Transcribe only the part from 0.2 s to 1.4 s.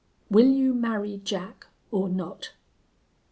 Will you marry